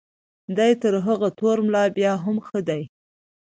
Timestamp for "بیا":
1.97-2.13